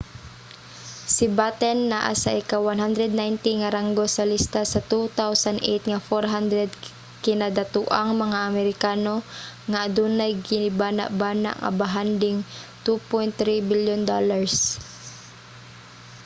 si 1.15 1.25
batten 1.37 1.77
naa 1.91 2.13
sa 2.23 2.31
ika-190 2.41 3.45
nga 3.61 3.69
ranggo 3.77 4.05
sa 4.15 4.23
lista 4.31 4.61
sa 4.73 4.79
2008 4.91 5.89
nga 5.91 5.99
400 6.09 6.71
kinadatoang 7.23 8.11
mga 8.23 8.39
amerikano 8.49 9.15
nga 9.69 9.79
adunay 9.87 10.31
gibanabana 10.47 11.51
nga 11.63 11.69
bahanding 11.79 12.37
$2.3 12.85 13.69
bilyon 13.69 14.01